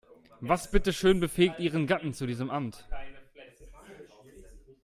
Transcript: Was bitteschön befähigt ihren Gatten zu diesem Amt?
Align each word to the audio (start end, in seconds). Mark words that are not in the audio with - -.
Was 0.39 0.71
bitteschön 0.71 1.19
befähigt 1.19 1.59
ihren 1.59 1.85
Gatten 1.85 2.15
zu 2.15 2.25
diesem 2.25 2.49
Amt? 2.49 2.87